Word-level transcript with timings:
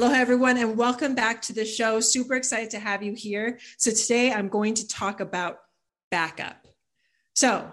Aloha, 0.00 0.14
everyone, 0.14 0.56
and 0.56 0.78
welcome 0.78 1.14
back 1.14 1.42
to 1.42 1.52
the 1.52 1.66
show. 1.66 2.00
Super 2.00 2.34
excited 2.34 2.70
to 2.70 2.78
have 2.78 3.02
you 3.02 3.12
here. 3.12 3.58
So, 3.76 3.90
today 3.90 4.32
I'm 4.32 4.48
going 4.48 4.72
to 4.72 4.88
talk 4.88 5.20
about 5.20 5.58
backup. 6.10 6.66
So, 7.34 7.70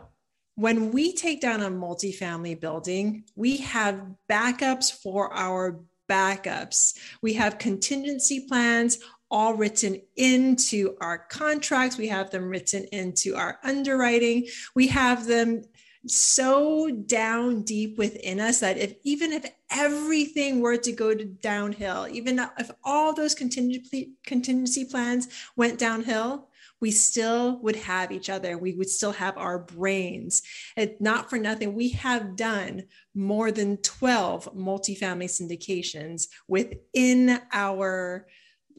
when 0.56 0.92
we 0.92 1.14
take 1.14 1.40
down 1.40 1.62
a 1.62 1.70
multifamily 1.70 2.60
building, 2.60 3.24
we 3.38 3.56
have 3.60 4.06
backups 4.30 4.92
for 4.92 5.34
our 5.34 5.80
backups. 6.12 6.98
We 7.22 7.36
have 7.36 7.60
contingency 7.60 8.42
plans 8.42 9.00
all 9.32 9.54
written 9.54 10.02
into 10.18 10.98
our 11.00 11.20
contracts. 11.30 11.98
We 11.98 12.10
have 12.10 12.30
them 12.30 12.50
written 12.50 12.88
into 12.92 13.38
our 13.38 13.58
underwriting. 13.64 14.48
We 14.76 14.88
have 14.88 15.28
them 15.28 15.64
so 16.06 16.90
down 16.90 17.62
deep 17.62 17.98
within 17.98 18.42
us 18.42 18.60
that 18.60 18.78
if 18.78 18.96
even 19.04 19.32
if 19.32 19.46
everything 19.72 20.62
were 20.62 20.78
to 20.78 20.92
go 20.92 21.14
to 21.14 21.26
downhill, 21.26 22.08
even 22.10 22.40
if 22.58 22.72
all 22.84 23.14
those 23.14 23.36
contingency 23.36 24.14
contingency 24.26 24.86
plans 24.86 25.28
went 25.56 25.80
downhill, 25.80 26.50
we 26.80 26.92
still 26.92 27.60
would 27.62 27.76
have 27.76 28.12
each 28.12 28.30
other. 28.30 28.58
We 28.58 28.74
would 28.74 28.90
still 28.90 29.14
have 29.14 29.38
our 29.38 29.60
brains. 29.60 30.44
And 30.76 30.92
not 31.00 31.30
for 31.30 31.40
nothing, 31.40 31.74
we 31.74 31.90
have 31.90 32.36
done 32.36 32.84
more 33.16 33.52
than 33.52 33.78
12 33.78 34.56
multifamily 34.56 35.26
syndications 35.26 36.28
within 36.48 37.42
our 37.52 38.28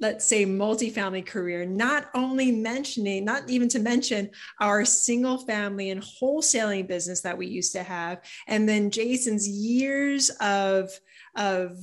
let's 0.00 0.24
say 0.24 0.44
multifamily 0.44 1.24
career 1.24 1.64
not 1.64 2.10
only 2.14 2.52
mentioning 2.52 3.24
not 3.24 3.48
even 3.48 3.68
to 3.68 3.78
mention 3.78 4.30
our 4.60 4.84
single 4.84 5.38
family 5.38 5.90
and 5.90 6.02
wholesaling 6.02 6.86
business 6.86 7.20
that 7.20 7.36
we 7.36 7.46
used 7.46 7.72
to 7.72 7.82
have 7.82 8.20
and 8.46 8.68
then 8.68 8.90
jason's 8.90 9.48
years 9.48 10.30
of 10.40 10.90
of 11.36 11.76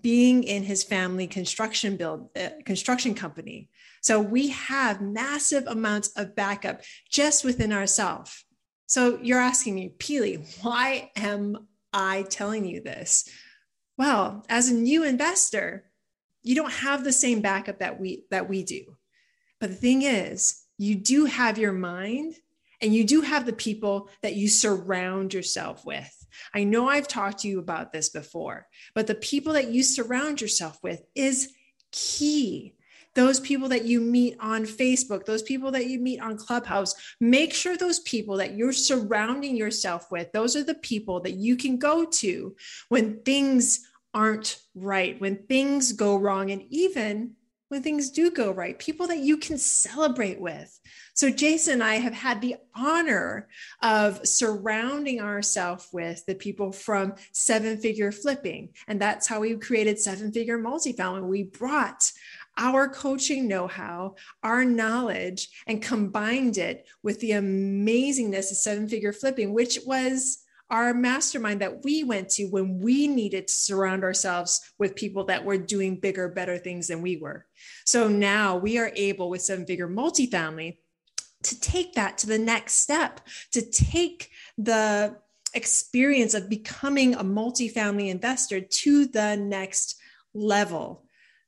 being 0.00 0.44
in 0.44 0.62
his 0.62 0.82
family 0.82 1.26
construction 1.26 1.96
build 1.96 2.30
uh, 2.36 2.48
construction 2.64 3.14
company. 3.14 3.68
So 4.00 4.20
we 4.20 4.48
have 4.48 5.02
massive 5.02 5.66
amounts 5.66 6.08
of 6.16 6.34
backup 6.34 6.80
just 7.10 7.44
within 7.44 7.72
ourselves 7.72 8.44
so 8.92 9.18
you're 9.22 9.40
asking 9.40 9.74
me 9.74 9.94
Pili 9.96 10.46
why 10.62 11.10
am 11.16 11.66
i 11.94 12.26
telling 12.28 12.66
you 12.66 12.82
this? 12.82 13.26
Well 13.96 14.44
as 14.50 14.68
a 14.68 14.74
new 14.74 15.02
investor 15.02 15.90
you 16.42 16.54
don't 16.54 16.72
have 16.72 17.04
the 17.04 17.12
same 17.12 17.40
backup 17.40 17.78
that 17.78 18.00
we 18.00 18.24
that 18.30 18.48
we 18.48 18.62
do. 18.64 18.96
But 19.60 19.70
the 19.70 19.76
thing 19.76 20.02
is 20.02 20.64
you 20.78 20.96
do 20.96 21.26
have 21.26 21.58
your 21.58 21.72
mind 21.72 22.34
and 22.80 22.94
you 22.94 23.04
do 23.04 23.20
have 23.20 23.46
the 23.46 23.52
people 23.52 24.08
that 24.22 24.34
you 24.34 24.48
surround 24.48 25.32
yourself 25.34 25.84
with. 25.84 26.10
I 26.54 26.64
know 26.64 26.88
i've 26.88 27.08
talked 27.08 27.40
to 27.40 27.48
you 27.48 27.58
about 27.58 27.92
this 27.92 28.08
before 28.08 28.66
but 28.94 29.06
the 29.06 29.14
people 29.14 29.52
that 29.52 29.70
you 29.70 29.82
surround 29.82 30.40
yourself 30.40 30.78
with 30.82 31.02
is 31.14 31.52
key. 31.92 32.74
Those 33.14 33.40
people 33.40 33.68
that 33.68 33.84
you 33.84 34.00
meet 34.00 34.36
on 34.40 34.64
Facebook, 34.64 35.26
those 35.26 35.42
people 35.42 35.70
that 35.72 35.86
you 35.86 36.00
meet 36.00 36.20
on 36.20 36.38
Clubhouse, 36.38 36.94
make 37.20 37.52
sure 37.52 37.76
those 37.76 38.00
people 38.00 38.38
that 38.38 38.54
you're 38.54 38.72
surrounding 38.72 39.54
yourself 39.54 40.10
with, 40.10 40.32
those 40.32 40.56
are 40.56 40.64
the 40.64 40.76
people 40.76 41.20
that 41.20 41.34
you 41.34 41.56
can 41.56 41.76
go 41.76 42.06
to 42.06 42.56
when 42.88 43.20
things 43.20 43.86
aren't 44.14 44.60
right, 44.74 45.20
when 45.20 45.36
things 45.46 45.92
go 45.92 46.16
wrong, 46.16 46.50
and 46.50 46.62
even 46.70 47.32
when 47.72 47.82
things 47.82 48.10
do 48.10 48.30
go 48.30 48.50
right, 48.50 48.78
people 48.78 49.06
that 49.06 49.20
you 49.20 49.38
can 49.38 49.56
celebrate 49.56 50.38
with. 50.38 50.78
So, 51.14 51.30
Jason 51.30 51.74
and 51.74 51.82
I 51.82 51.94
have 51.94 52.12
had 52.12 52.42
the 52.42 52.56
honor 52.74 53.48
of 53.80 54.26
surrounding 54.26 55.22
ourselves 55.22 55.88
with 55.90 56.24
the 56.26 56.34
people 56.34 56.70
from 56.70 57.14
seven 57.32 57.78
figure 57.78 58.12
flipping. 58.12 58.74
And 58.88 59.00
that's 59.00 59.26
how 59.26 59.40
we 59.40 59.56
created 59.56 59.98
seven 59.98 60.32
figure 60.32 60.58
multifamily. 60.58 61.26
We 61.26 61.44
brought 61.44 62.12
our 62.58 62.88
coaching 62.88 63.48
know 63.48 63.66
how, 63.66 64.16
our 64.42 64.66
knowledge, 64.66 65.48
and 65.66 65.80
combined 65.80 66.58
it 66.58 66.86
with 67.02 67.20
the 67.20 67.30
amazingness 67.30 68.50
of 68.50 68.58
seven 68.58 68.86
figure 68.86 69.14
flipping, 69.14 69.54
which 69.54 69.78
was 69.86 70.41
our 70.72 70.94
mastermind 70.94 71.60
that 71.60 71.84
we 71.84 72.02
went 72.02 72.30
to 72.30 72.46
when 72.46 72.80
we 72.80 73.06
needed 73.06 73.46
to 73.46 73.52
surround 73.52 74.02
ourselves 74.02 74.60
with 74.78 74.96
people 74.96 75.24
that 75.24 75.44
were 75.44 75.58
doing 75.58 76.00
bigger, 76.00 76.28
better 76.28 76.56
things 76.56 76.88
than 76.88 77.02
we 77.02 77.18
were. 77.18 77.46
So 77.84 78.08
now 78.08 78.56
we 78.56 78.78
are 78.78 78.90
able 78.96 79.28
with 79.28 79.42
seven 79.42 79.66
figure 79.66 79.86
multifamily 79.86 80.78
to 81.42 81.60
take 81.60 81.92
that 81.94 82.18
to 82.18 82.26
the 82.26 82.38
next 82.38 82.74
step, 82.74 83.20
to 83.50 83.60
take 83.60 84.30
the 84.56 85.16
experience 85.54 86.32
of 86.32 86.48
becoming 86.48 87.14
a 87.14 87.24
multifamily 87.24 88.08
investor 88.08 88.60
to 88.60 89.06
the 89.06 89.36
next 89.36 89.96
level. 90.32 91.04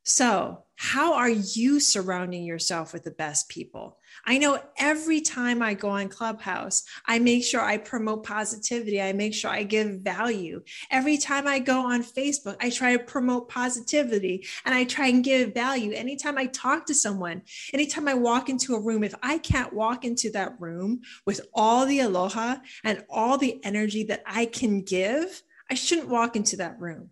So, 0.07 0.65
how 0.77 1.15
are 1.15 1.31
you 1.31 1.81
surrounding 1.81 2.45
yourself 2.45 2.93
with 2.93 3.05
the 3.05 3.11
best 3.11 3.49
people? 3.49 3.97
I 4.27 4.37
know 4.37 4.61
every 4.77 5.23
time 5.23 5.63
I 5.63 5.73
go 5.73 5.89
on 5.89 6.11
Clubhouse, 6.11 6.85
I 7.07 7.19
make 7.21 7.43
sure 7.43 7.63
I 7.63 7.79
promote 7.79 8.23
positivity. 8.23 9.01
I 9.01 9.15
make 9.15 9.33
sure 9.33 9.51
I 9.51 9.63
give 9.63 10.01
value. 10.01 10.63
Every 10.91 11.17
time 11.17 11.47
I 11.47 11.59
go 11.59 11.81
on 11.81 12.03
Facebook, 12.03 12.57
I 12.61 12.69
try 12.69 12.95
to 12.95 13.03
promote 13.03 13.49
positivity 13.49 14.47
and 14.67 14.75
I 14.75 14.85
try 14.85 15.07
and 15.07 15.25
give 15.25 15.55
value. 15.55 15.93
Anytime 15.93 16.37
I 16.37 16.47
talk 16.47 16.85
to 16.87 16.95
someone, 16.95 17.41
anytime 17.73 18.07
I 18.07 18.15
walk 18.15 18.51
into 18.51 18.75
a 18.75 18.81
room, 18.81 19.05
if 19.05 19.15
I 19.23 19.39
can't 19.39 19.73
walk 19.73 20.05
into 20.05 20.31
that 20.33 20.61
room 20.61 21.01
with 21.25 21.41
all 21.55 21.87
the 21.87 22.01
aloha 22.01 22.57
and 22.85 23.05
all 23.09 23.39
the 23.39 23.59
energy 23.65 24.05
that 24.05 24.23
I 24.27 24.45
can 24.45 24.83
give, 24.83 25.43
I 25.71 25.75
shouldn't 25.75 26.11
walk 26.11 26.37
into 26.37 26.57
that 26.57 26.79
room. 26.79 27.11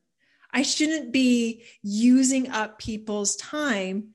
I 0.52 0.62
shouldn't 0.62 1.12
be 1.12 1.64
using 1.82 2.50
up 2.50 2.78
people's 2.78 3.36
time 3.36 4.08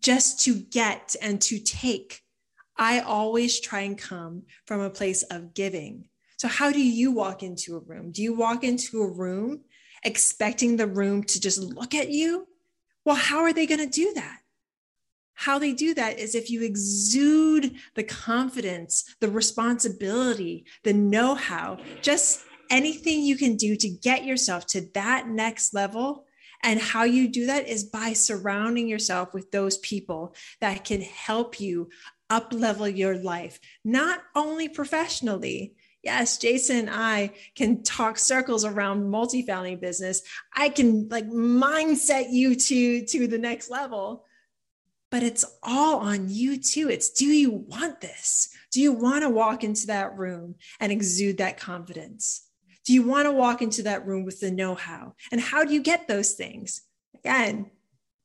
just 0.00 0.40
to 0.44 0.54
get 0.54 1.14
and 1.20 1.40
to 1.42 1.58
take. 1.58 2.22
I 2.76 3.00
always 3.00 3.60
try 3.60 3.80
and 3.80 3.98
come 3.98 4.42
from 4.66 4.80
a 4.80 4.90
place 4.90 5.22
of 5.24 5.54
giving. 5.54 6.08
So, 6.38 6.48
how 6.48 6.72
do 6.72 6.82
you 6.82 7.12
walk 7.12 7.42
into 7.42 7.76
a 7.76 7.80
room? 7.80 8.10
Do 8.10 8.22
you 8.22 8.34
walk 8.34 8.64
into 8.64 9.02
a 9.02 9.12
room 9.12 9.60
expecting 10.02 10.76
the 10.76 10.86
room 10.86 11.22
to 11.24 11.40
just 11.40 11.60
look 11.60 11.94
at 11.94 12.08
you? 12.08 12.48
Well, 13.04 13.16
how 13.16 13.40
are 13.40 13.52
they 13.52 13.66
going 13.66 13.80
to 13.80 13.86
do 13.86 14.12
that? 14.14 14.38
How 15.34 15.58
they 15.58 15.72
do 15.72 15.94
that 15.94 16.18
is 16.18 16.34
if 16.34 16.50
you 16.50 16.62
exude 16.62 17.74
the 17.94 18.02
confidence, 18.02 19.16
the 19.20 19.28
responsibility, 19.28 20.64
the 20.84 20.92
know 20.92 21.34
how, 21.34 21.78
just 22.00 22.44
anything 22.72 23.20
you 23.20 23.36
can 23.36 23.56
do 23.56 23.76
to 23.76 23.88
get 23.88 24.24
yourself 24.24 24.66
to 24.66 24.80
that 24.94 25.28
next 25.28 25.74
level. 25.74 26.26
And 26.64 26.80
how 26.80 27.04
you 27.04 27.28
do 27.28 27.46
that 27.46 27.68
is 27.68 27.84
by 27.84 28.14
surrounding 28.14 28.88
yourself 28.88 29.34
with 29.34 29.50
those 29.50 29.78
people 29.78 30.34
that 30.60 30.84
can 30.84 31.02
help 31.02 31.60
you 31.60 31.90
up 32.30 32.52
level 32.52 32.88
your 32.88 33.16
life, 33.16 33.60
not 33.84 34.20
only 34.34 34.68
professionally. 34.68 35.74
Yes, 36.02 36.38
Jason 36.38 36.78
and 36.78 36.90
I 36.90 37.32
can 37.54 37.82
talk 37.82 38.18
circles 38.18 38.64
around 38.64 39.04
multifamily 39.04 39.80
business. 39.80 40.22
I 40.56 40.68
can 40.68 41.08
like 41.10 41.28
mindset 41.28 42.28
you 42.30 42.54
to 42.54 43.04
to 43.06 43.26
the 43.26 43.38
next 43.38 43.70
level. 43.70 44.24
But 45.10 45.22
it's 45.22 45.44
all 45.62 45.98
on 45.98 46.30
you 46.30 46.56
too. 46.56 46.88
It's 46.88 47.10
do 47.10 47.26
you 47.26 47.50
want 47.50 48.00
this? 48.00 48.48
Do 48.70 48.80
you 48.80 48.92
want 48.92 49.22
to 49.22 49.30
walk 49.30 49.62
into 49.62 49.88
that 49.88 50.16
room 50.16 50.54
and 50.80 50.90
exude 50.90 51.38
that 51.38 51.60
confidence? 51.60 52.48
Do 52.84 52.92
you 52.92 53.02
want 53.02 53.26
to 53.26 53.32
walk 53.32 53.62
into 53.62 53.84
that 53.84 54.06
room 54.06 54.24
with 54.24 54.40
the 54.40 54.50
know 54.50 54.74
how? 54.74 55.14
And 55.30 55.40
how 55.40 55.64
do 55.64 55.72
you 55.72 55.82
get 55.82 56.08
those 56.08 56.32
things? 56.32 56.82
Again, 57.14 57.70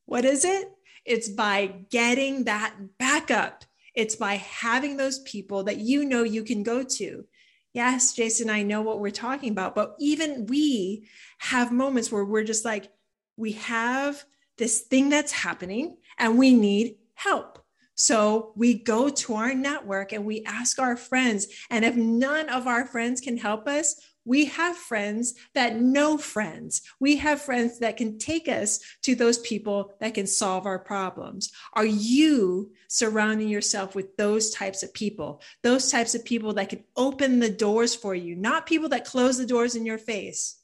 what 0.06 0.24
is 0.24 0.44
it? 0.44 0.70
It's 1.04 1.28
by 1.28 1.84
getting 1.90 2.44
that 2.44 2.74
backup. 2.98 3.64
It's 3.94 4.16
by 4.16 4.34
having 4.34 4.96
those 4.96 5.20
people 5.20 5.64
that 5.64 5.78
you 5.78 6.04
know 6.04 6.22
you 6.22 6.42
can 6.42 6.62
go 6.62 6.82
to. 6.82 7.24
Yes, 7.72 8.14
Jason, 8.14 8.50
I 8.50 8.62
know 8.62 8.82
what 8.82 9.00
we're 9.00 9.10
talking 9.10 9.52
about, 9.52 9.74
but 9.74 9.94
even 9.98 10.46
we 10.46 11.08
have 11.38 11.70
moments 11.70 12.10
where 12.10 12.24
we're 12.24 12.44
just 12.44 12.64
like, 12.64 12.90
we 13.36 13.52
have 13.52 14.24
this 14.56 14.80
thing 14.80 15.08
that's 15.08 15.32
happening 15.32 15.96
and 16.18 16.38
we 16.38 16.52
need 16.52 16.96
help. 17.14 17.64
So 17.94 18.52
we 18.56 18.74
go 18.74 19.08
to 19.08 19.34
our 19.34 19.54
network 19.54 20.12
and 20.12 20.24
we 20.24 20.44
ask 20.44 20.78
our 20.78 20.96
friends. 20.96 21.48
And 21.70 21.84
if 21.84 21.96
none 21.96 22.48
of 22.48 22.66
our 22.66 22.86
friends 22.86 23.20
can 23.20 23.36
help 23.36 23.66
us, 23.66 24.00
we 24.28 24.44
have 24.44 24.76
friends 24.76 25.34
that 25.54 25.80
know 25.80 26.18
friends. 26.18 26.82
We 27.00 27.16
have 27.16 27.40
friends 27.40 27.78
that 27.78 27.96
can 27.96 28.18
take 28.18 28.46
us 28.46 28.78
to 29.02 29.14
those 29.14 29.38
people 29.38 29.94
that 30.00 30.12
can 30.12 30.26
solve 30.26 30.66
our 30.66 30.78
problems. 30.78 31.50
Are 31.72 31.86
you 31.86 32.70
surrounding 32.88 33.48
yourself 33.48 33.94
with 33.94 34.18
those 34.18 34.50
types 34.50 34.82
of 34.82 34.92
people? 34.92 35.40
Those 35.62 35.90
types 35.90 36.14
of 36.14 36.26
people 36.26 36.52
that 36.54 36.68
can 36.68 36.84
open 36.94 37.38
the 37.38 37.48
doors 37.48 37.94
for 37.94 38.14
you, 38.14 38.36
not 38.36 38.66
people 38.66 38.90
that 38.90 39.06
close 39.06 39.38
the 39.38 39.46
doors 39.46 39.76
in 39.76 39.86
your 39.86 39.98
face. 39.98 40.56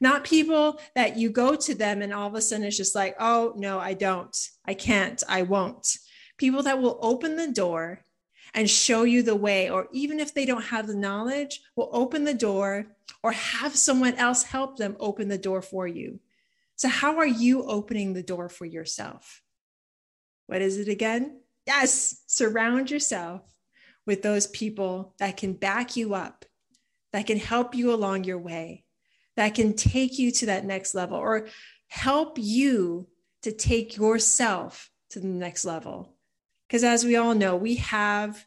Not 0.00 0.22
people 0.22 0.80
that 0.94 1.16
you 1.16 1.30
go 1.30 1.56
to 1.56 1.74
them 1.74 2.02
and 2.02 2.14
all 2.14 2.28
of 2.28 2.36
a 2.36 2.40
sudden 2.40 2.66
it's 2.66 2.76
just 2.76 2.94
like, 2.94 3.16
oh, 3.18 3.52
no, 3.56 3.80
I 3.80 3.94
don't. 3.94 4.48
I 4.64 4.74
can't. 4.74 5.20
I 5.28 5.42
won't. 5.42 5.98
People 6.36 6.62
that 6.62 6.80
will 6.80 7.00
open 7.02 7.34
the 7.34 7.50
door 7.50 8.04
and 8.54 8.70
show 8.70 9.02
you 9.02 9.24
the 9.24 9.34
way, 9.34 9.68
or 9.70 9.88
even 9.92 10.20
if 10.20 10.32
they 10.32 10.46
don't 10.46 10.62
have 10.62 10.86
the 10.86 10.94
knowledge, 10.94 11.62
will 11.74 11.90
open 11.92 12.22
the 12.22 12.32
door 12.32 12.94
or 13.22 13.32
have 13.32 13.76
someone 13.76 14.14
else 14.14 14.42
help 14.42 14.76
them 14.76 14.96
open 15.00 15.28
the 15.28 15.38
door 15.38 15.62
for 15.62 15.86
you. 15.86 16.20
So, 16.76 16.88
how 16.88 17.18
are 17.18 17.26
you 17.26 17.64
opening 17.64 18.12
the 18.12 18.22
door 18.22 18.48
for 18.48 18.64
yourself? 18.64 19.42
What 20.46 20.62
is 20.62 20.78
it 20.78 20.88
again? 20.88 21.40
Yes, 21.66 22.22
surround 22.26 22.90
yourself 22.90 23.42
with 24.06 24.22
those 24.22 24.46
people 24.46 25.14
that 25.18 25.36
can 25.36 25.52
back 25.52 25.96
you 25.96 26.14
up, 26.14 26.44
that 27.12 27.26
can 27.26 27.38
help 27.38 27.74
you 27.74 27.92
along 27.92 28.24
your 28.24 28.38
way, 28.38 28.84
that 29.36 29.54
can 29.54 29.74
take 29.74 30.18
you 30.18 30.30
to 30.32 30.46
that 30.46 30.64
next 30.64 30.94
level 30.94 31.18
or 31.18 31.48
help 31.88 32.38
you 32.38 33.08
to 33.42 33.52
take 33.52 33.96
yourself 33.96 34.90
to 35.10 35.20
the 35.20 35.26
next 35.26 35.64
level. 35.64 36.14
Because 36.66 36.84
as 36.84 37.04
we 37.04 37.16
all 37.16 37.34
know, 37.34 37.56
we 37.56 37.76
have 37.76 38.46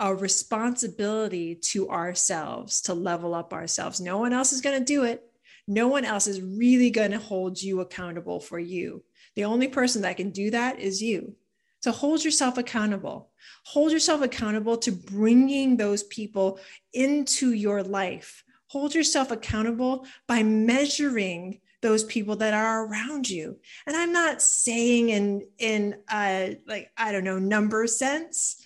a 0.00 0.14
responsibility 0.14 1.54
to 1.54 1.88
ourselves 1.90 2.80
to 2.82 2.94
level 2.94 3.34
up 3.34 3.52
ourselves. 3.52 4.00
No 4.00 4.18
one 4.18 4.32
else 4.32 4.52
is 4.52 4.60
going 4.60 4.78
to 4.78 4.84
do 4.84 5.04
it. 5.04 5.24
No 5.66 5.88
one 5.88 6.04
else 6.04 6.26
is 6.26 6.40
really 6.40 6.90
going 6.90 7.12
to 7.12 7.18
hold 7.18 7.60
you 7.60 7.80
accountable 7.80 8.40
for 8.40 8.58
you. 8.58 9.04
The 9.36 9.44
only 9.44 9.68
person 9.68 10.02
that 10.02 10.16
can 10.16 10.30
do 10.30 10.50
that 10.50 10.80
is 10.80 11.02
you. 11.02 11.36
So 11.80 11.90
hold 11.90 12.24
yourself 12.24 12.58
accountable. 12.58 13.30
Hold 13.64 13.92
yourself 13.92 14.22
accountable 14.22 14.76
to 14.78 14.92
bringing 14.92 15.76
those 15.76 16.02
people 16.04 16.60
into 16.92 17.52
your 17.52 17.82
life. 17.82 18.44
Hold 18.68 18.94
yourself 18.94 19.30
accountable 19.30 20.06
by 20.26 20.42
measuring 20.42 21.60
those 21.82 22.04
people 22.04 22.36
that 22.36 22.54
are 22.54 22.86
around 22.86 23.28
you. 23.28 23.58
And 23.86 23.96
I'm 23.96 24.12
not 24.12 24.40
saying 24.40 25.08
in 25.08 25.46
in 25.58 25.96
uh 26.10 26.50
like 26.66 26.90
I 26.96 27.12
don't 27.12 27.24
know 27.24 27.38
number 27.40 27.86
sense, 27.86 28.61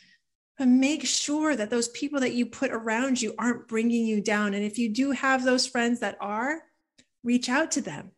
but 0.58 0.69
make 0.69 1.05
sure 1.05 1.55
that 1.55 1.70
those 1.70 1.88
people 1.88 2.20
that 2.20 2.35
you 2.35 2.47
put 2.47 2.70
around 2.70 3.20
you 3.20 3.35
aren't 3.38 3.69
bringing 3.69 4.06
you 4.06 4.20
down. 4.20 4.55
And 4.55 4.64
if 4.64 4.79
you 4.79 4.88
do 4.88 5.11
have 5.11 5.44
those 5.44 5.67
friends 5.67 6.00
that 6.00 6.17
are, 6.20 6.62
reach 7.23 7.49
out 7.49 7.70
to 7.73 7.81
them. 7.81 8.12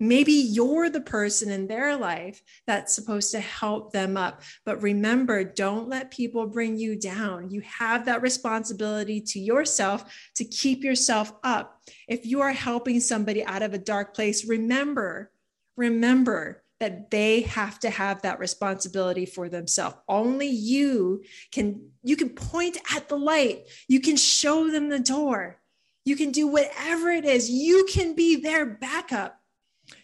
Maybe 0.00 0.32
you're 0.32 0.90
the 0.90 1.00
person 1.00 1.50
in 1.50 1.68
their 1.68 1.96
life 1.96 2.42
that's 2.66 2.94
supposed 2.94 3.30
to 3.30 3.40
help 3.40 3.92
them 3.92 4.16
up. 4.16 4.42
But 4.64 4.82
remember, 4.82 5.44
don't 5.44 5.88
let 5.88 6.10
people 6.10 6.46
bring 6.46 6.76
you 6.76 6.98
down. 6.98 7.50
You 7.50 7.60
have 7.60 8.06
that 8.06 8.22
responsibility 8.22 9.20
to 9.20 9.38
yourself 9.38 10.12
to 10.34 10.44
keep 10.44 10.82
yourself 10.82 11.32
up. 11.44 11.80
If 12.08 12.26
you 12.26 12.40
are 12.40 12.52
helping 12.52 12.98
somebody 12.98 13.44
out 13.44 13.62
of 13.62 13.72
a 13.72 13.78
dark 13.78 14.14
place, 14.14 14.44
remember, 14.44 15.30
remember 15.76 16.63
that 16.84 17.10
they 17.10 17.40
have 17.40 17.78
to 17.78 17.88
have 17.88 18.20
that 18.20 18.38
responsibility 18.38 19.24
for 19.24 19.48
themselves. 19.48 19.96
Only 20.06 20.48
you 20.48 21.22
can 21.50 21.88
you 22.02 22.14
can 22.14 22.28
point 22.28 22.76
at 22.94 23.08
the 23.08 23.16
light. 23.16 23.70
You 23.88 24.00
can 24.00 24.16
show 24.16 24.70
them 24.70 24.90
the 24.90 24.98
door. 24.98 25.62
You 26.04 26.14
can 26.14 26.30
do 26.30 26.46
whatever 26.46 27.08
it 27.10 27.24
is. 27.24 27.48
You 27.48 27.86
can 27.90 28.14
be 28.14 28.36
their 28.36 28.66
backup. 28.66 29.40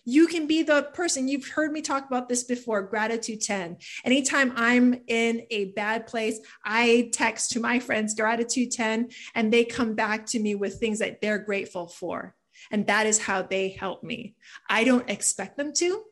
You 0.06 0.26
can 0.26 0.46
be 0.46 0.62
the 0.62 0.88
person. 0.94 1.28
You've 1.28 1.48
heard 1.48 1.70
me 1.70 1.82
talk 1.82 2.06
about 2.06 2.30
this 2.30 2.44
before 2.44 2.80
gratitude 2.80 3.42
10 3.42 3.76
anytime 4.06 4.52
i'm 4.56 4.94
in 5.06 5.42
a 5.50 5.72
bad 5.72 6.06
place 6.06 6.38
i 6.64 7.10
text 7.12 7.52
to 7.52 7.60
my 7.60 7.78
friends 7.78 8.14
gratitude 8.14 8.70
10 8.72 9.08
and 9.34 9.52
they 9.52 9.64
come 9.64 9.94
back 9.94 10.26
to 10.26 10.38
me 10.38 10.54
with 10.54 10.74
things 10.78 10.98
that 11.00 11.20
they're 11.20 11.38
grateful 11.38 11.86
for. 11.86 12.34
And 12.70 12.86
that 12.86 13.06
is 13.06 13.18
how 13.18 13.42
they 13.42 13.70
help 13.70 14.02
me. 14.02 14.34
I 14.68 14.84
don't 14.84 15.08
expect 15.08 15.56
them 15.56 15.72
to 15.74 16.04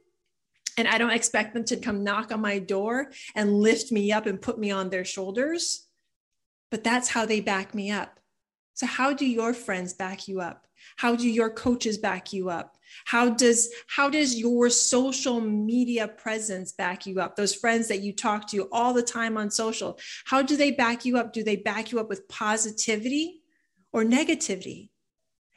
and 0.79 0.87
I 0.87 0.97
don't 0.97 1.11
expect 1.11 1.53
them 1.53 1.65
to 1.65 1.77
come 1.77 2.05
knock 2.05 2.33
on 2.33 2.41
my 2.41 2.61
door 2.61 3.11
and 3.35 3.61
lift 3.61 3.91
me 3.91 4.13
up 4.13 4.27
and 4.27 4.41
put 4.41 4.59
me 4.59 4.71
on 4.71 4.89
their 4.89 5.05
shoulders, 5.05 5.87
but 6.71 6.85
that's 6.85 7.09
how 7.09 7.27
they 7.27 7.41
back 7.41 7.75
me 7.75 7.91
up. 7.91 8.21
So, 8.75 8.87
how 8.87 9.13
do 9.13 9.27
your 9.27 9.53
friends 9.53 9.93
back 9.93 10.29
you 10.29 10.41
up? 10.41 10.69
How 10.97 11.17
do 11.17 11.29
your 11.29 11.51
coaches 11.51 11.99
back 11.99 12.33
you 12.33 12.49
up? 12.49 12.77
How 13.05 13.29
does 13.29 13.71
how 13.89 14.09
does 14.09 14.39
your 14.39 14.71
social 14.71 15.41
media 15.41 16.07
presence 16.07 16.71
back 16.71 17.05
you 17.05 17.21
up? 17.21 17.35
Those 17.35 17.55
friends 17.55 17.89
that 17.89 18.01
you 18.01 18.13
talk 18.13 18.49
to 18.51 18.69
all 18.71 18.95
the 18.95 19.03
time 19.03 19.37
on 19.37 19.51
social, 19.51 19.99
how 20.27 20.43
do 20.43 20.57
they 20.57 20.71
back 20.71 21.05
you 21.05 21.19
up? 21.19 21.33
Do 21.33 21.43
they 21.43 21.57
back 21.57 21.91
you 21.91 21.99
up 21.99 22.09
with 22.09 22.29
positivity 22.29 23.41
or 23.93 24.05
negativity? 24.05 24.91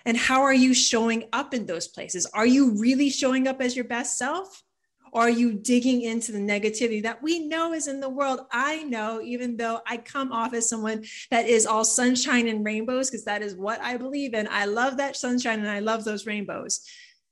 And 0.04 0.18
how 0.18 0.42
are 0.42 0.54
you 0.54 0.74
showing 0.74 1.26
up 1.32 1.54
in 1.54 1.68
those 1.68 1.88
places? 1.88 2.26
Are 2.34 2.48
you 2.48 2.72
really 2.80 3.12
showing 3.12 3.48
up 3.48 3.62
as 3.62 3.76
your 3.76 3.86
best 3.86 4.18
self? 4.18 4.64
Or 5.12 5.24
are 5.24 5.30
you 5.30 5.54
digging 5.54 6.04
into 6.04 6.32
the 6.32 6.40
negativity 6.40 7.04
that 7.04 7.22
we 7.22 7.40
know 7.40 7.74
is 7.74 7.88
in 7.88 8.00
the 8.00 8.10
world? 8.10 8.42
I 8.50 8.84
know, 8.84 9.22
even 9.22 9.58
though 9.58 9.82
I 9.86 9.98
come 9.98 10.32
off 10.32 10.54
as 10.54 10.70
someone 10.70 11.04
that 11.30 11.48
is 11.48 11.66
all 11.66 11.84
sunshine 11.84 12.48
and 12.48 12.64
rainbows, 12.64 13.10
because 13.10 13.26
that 13.26 13.42
is 13.42 13.56
what 13.56 13.82
I 13.82 13.98
believe 13.98 14.34
in. 14.34 14.48
I 14.50 14.66
love 14.66 14.98
that 14.98 15.18
sunshine 15.18 15.60
and 15.60 15.70
I 15.70 15.80
love 15.80 16.06
those 16.06 16.26
rainbows. 16.26 16.82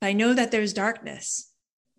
But 0.02 0.08
I 0.08 0.14
know 0.14 0.34
that 0.34 0.52
there's 0.52 0.74
darkness. 0.74 1.52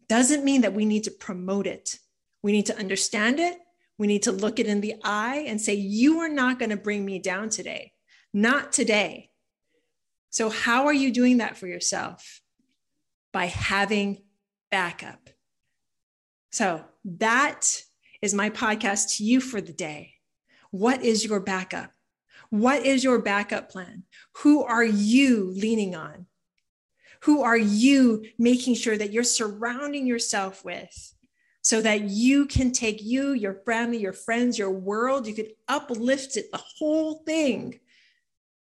Doesn't 0.06 0.44
mean 0.44 0.60
that 0.62 0.74
we 0.74 0.84
need 0.84 1.04
to 1.04 1.10
promote 1.10 1.66
it. 1.66 1.98
We 2.42 2.52
need 2.52 2.66
to 2.66 2.78
understand 2.78 3.40
it. 3.40 3.56
We 3.96 4.06
need 4.06 4.24
to 4.24 4.32
look 4.32 4.58
it 4.58 4.66
in 4.66 4.82
the 4.82 4.96
eye 5.02 5.44
and 5.46 5.60
say, 5.60 5.74
You 5.74 6.20
are 6.20 6.28
not 6.28 6.58
going 6.58 6.70
to 6.70 6.76
bring 6.76 7.04
me 7.04 7.18
down 7.18 7.48
today. 7.48 7.92
Not 8.34 8.72
today. 8.72 9.30
So, 10.30 10.50
how 10.50 10.86
are 10.86 10.92
you 10.92 11.10
doing 11.10 11.38
that 11.38 11.56
for 11.56 11.66
yourself? 11.66 12.40
By 13.32 13.46
having 13.46 14.22
backup. 14.70 15.29
So 16.50 16.84
that 17.04 17.82
is 18.22 18.34
my 18.34 18.50
podcast 18.50 19.16
to 19.16 19.24
you 19.24 19.40
for 19.40 19.60
the 19.60 19.72
day. 19.72 20.14
What 20.70 21.02
is 21.02 21.24
your 21.24 21.40
backup? 21.40 21.92
What 22.50 22.84
is 22.84 23.04
your 23.04 23.20
backup 23.20 23.70
plan? 23.70 24.04
Who 24.38 24.64
are 24.64 24.84
you 24.84 25.52
leaning 25.54 25.94
on? 25.94 26.26
Who 27.22 27.42
are 27.42 27.56
you 27.56 28.24
making 28.38 28.74
sure 28.74 28.96
that 28.96 29.12
you're 29.12 29.24
surrounding 29.24 30.06
yourself 30.06 30.64
with 30.64 31.14
so 31.62 31.82
that 31.82 32.02
you 32.02 32.46
can 32.46 32.72
take 32.72 33.02
you, 33.02 33.32
your 33.32 33.54
family, 33.66 33.98
your 33.98 34.12
friends, 34.12 34.58
your 34.58 34.70
world, 34.70 35.26
you 35.26 35.34
could 35.34 35.52
uplift 35.68 36.36
it, 36.36 36.50
the 36.50 36.62
whole 36.78 37.22
thing. 37.26 37.78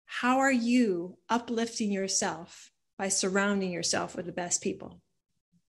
How 0.06 0.38
are 0.38 0.52
you 0.52 1.18
uplifting 1.28 1.90
yourself 1.90 2.70
by 2.96 3.08
surrounding 3.08 3.72
yourself 3.72 4.14
with 4.14 4.26
the 4.26 4.32
best 4.32 4.62
people? 4.62 5.00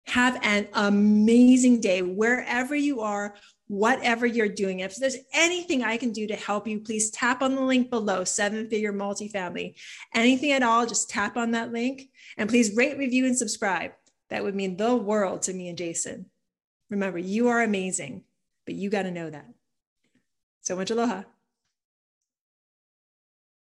Have 0.08 0.38
an 0.42 0.68
amazing 0.72 1.80
day 1.80 2.02
wherever 2.02 2.74
you 2.74 3.02
are, 3.02 3.34
whatever 3.66 4.26
you're 4.26 4.48
doing. 4.48 4.80
If 4.80 4.96
there's 4.96 5.18
anything 5.34 5.82
I 5.82 5.98
can 5.98 6.12
do 6.12 6.26
to 6.26 6.34
help 6.34 6.66
you, 6.66 6.80
please 6.80 7.10
tap 7.10 7.42
on 7.42 7.54
the 7.54 7.60
link 7.60 7.90
below, 7.90 8.24
seven 8.24 8.68
figure 8.70 8.92
multifamily. 8.92 9.74
Anything 10.14 10.52
at 10.52 10.62
all, 10.62 10.86
just 10.86 11.10
tap 11.10 11.36
on 11.36 11.50
that 11.50 11.72
link 11.72 12.08
and 12.38 12.48
please 12.48 12.74
rate, 12.74 12.96
review, 12.96 13.26
and 13.26 13.36
subscribe. 13.36 13.92
That 14.30 14.42
would 14.42 14.54
mean 14.54 14.76
the 14.76 14.96
world 14.96 15.42
to 15.42 15.52
me 15.52 15.68
and 15.68 15.76
Jason. 15.76 16.26
Remember, 16.88 17.18
you 17.18 17.48
are 17.48 17.62
amazing, 17.62 18.24
but 18.64 18.74
you 18.74 18.88
got 18.88 19.02
to 19.02 19.10
know 19.10 19.28
that. 19.28 19.48
So 20.62 20.74
much 20.74 20.90
aloha. 20.90 21.24